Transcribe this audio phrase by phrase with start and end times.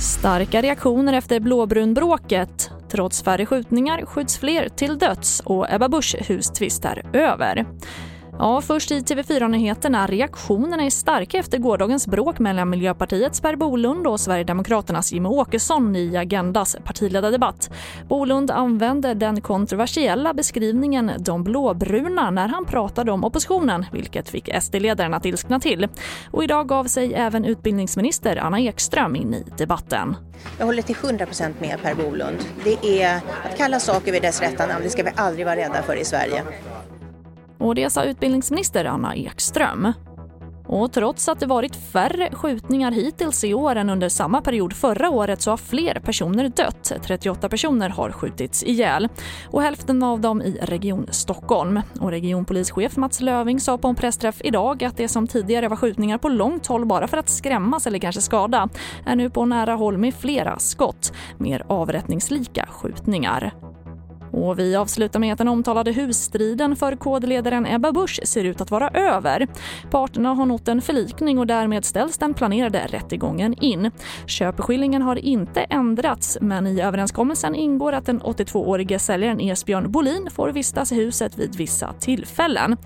[0.00, 2.70] Starka reaktioner efter blåbrunbråket.
[2.90, 7.66] Trots färre skjutningar skjuts fler till döds och Ebba Busch hustvist är över.
[8.38, 10.06] Ja, först i TV4-nyheterna.
[10.06, 16.16] Reaktionerna är starka efter gårdagens bråk mellan Miljöpartiets Per Bolund och Sverigedemokraternas Jimmie Åkesson i
[16.16, 17.70] Agendas partiledardebatt.
[18.08, 25.14] Bolund använde den kontroversiella beskrivningen “de blåbruna” när han pratade om oppositionen, vilket fick SD-ledaren
[25.14, 25.88] att ilskna till.
[26.30, 30.16] Och idag gav sig även utbildningsminister Anna Ekström in i debatten.
[30.58, 32.38] Jag håller till 100% med Per Bolund.
[32.64, 35.82] Det är att kalla saker vid dess rätta namn, det ska vi aldrig vara rädda
[35.82, 36.42] för i Sverige.
[37.58, 39.92] Och det sa utbildningsminister Anna Ekström.
[40.66, 45.10] Och trots att det varit färre skjutningar hittills i år än under samma period förra
[45.10, 46.92] året så har fler personer dött.
[47.02, 49.08] 38 personer har skjutits ihjäl
[49.50, 51.80] och hälften av dem i Region Stockholm.
[52.00, 56.18] Och regionpolischef Mats Löving sa på en pressträff idag att det som tidigare var skjutningar
[56.18, 58.68] på långt håll bara för att skrämmas eller kanske skada
[59.06, 63.63] är nu på nära håll med flera skott, mer avrättningslika skjutningar.
[64.34, 68.70] Och vi avslutar med att den omtalade husstriden för kodledaren Ebba Busch ser ut att
[68.70, 69.46] vara över.
[69.90, 73.90] Parterna har nått en förlikning och därmed ställs den planerade rättegången in.
[74.26, 80.48] Köpeskillingen har inte ändrats men i överenskommelsen ingår att den 82-årige säljaren Esbjörn Bolin får
[80.48, 82.76] vistas i huset vid vissa tillfällen.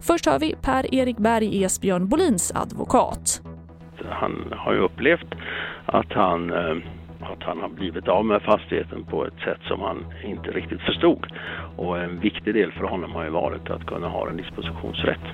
[0.00, 3.42] Först hör vi Per-Erik Berg, Esbjörn Bolins advokat.
[4.10, 5.34] Han har ju upplevt
[5.86, 6.76] att han eh,
[7.32, 11.26] att han har blivit av med fastigheten på ett sätt som han inte riktigt förstod.
[11.76, 15.26] Och en viktig del för honom har ju varit att kunna ha en dispositionsrätt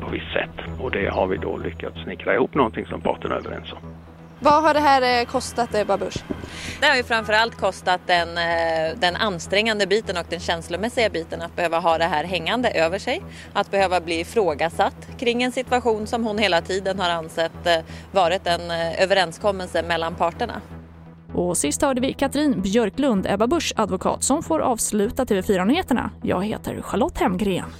[0.00, 0.80] på visst sätt.
[0.80, 3.78] Och det har vi då lyckats snickra ihop någonting som parterna är överens om.
[4.44, 6.24] Vad har det här eh, kostat Ebba Busch?
[6.80, 11.56] Det har ju framförallt kostat den, eh, den ansträngande biten och den känslomässiga biten att
[11.56, 13.22] behöva ha det här hängande över sig.
[13.52, 17.76] Att behöva bli ifrågasatt kring en situation som hon hela tiden har ansett eh,
[18.12, 20.60] varit en överenskommelse mellan parterna.
[21.34, 26.10] Och sist hörde vi Katrin Björklund, Ebba Busch advokat, som får avsluta TV4-nyheterna.
[26.22, 27.70] Jag heter Charlotte Hemgren.